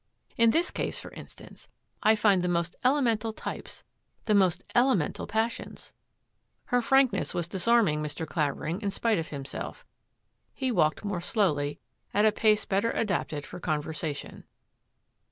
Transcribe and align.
In 0.35 0.49
this 0.49 0.71
case, 0.71 0.99
for 0.99 1.11
instance, 1.11 1.69
I 2.01 2.15
find 2.15 2.41
the 2.41 2.47
most 2.47 2.75
ele 2.83 3.03
mental 3.03 3.33
types, 3.33 3.83
the 4.25 4.33
most 4.33 4.63
elemental 4.73 5.27
passions." 5.27 5.93
Her 6.65 6.81
frankness 6.81 7.35
was 7.35 7.47
disarming 7.47 8.01
Mr. 8.01 8.27
Clavering 8.27 8.81
in 8.81 8.89
spite 8.89 9.19
of 9.19 9.27
himself. 9.27 9.85
He 10.55 10.71
walked 10.71 11.05
more 11.05 11.21
slowly, 11.21 11.79
at 12.15 12.25
a 12.25 12.31
pace 12.31 12.65
better 12.65 12.89
adapted 12.89 13.45
for 13.45 13.59
conversation. 13.59 14.43